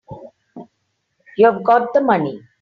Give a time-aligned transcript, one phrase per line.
[1.37, 2.41] You've got the money.